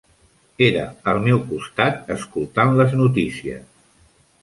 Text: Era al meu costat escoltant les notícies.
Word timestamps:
Era 0.67 0.85
al 1.13 1.21
meu 1.27 1.43
costat 1.51 2.11
escoltant 2.17 2.77
les 2.83 2.99
notícies. 3.05 3.65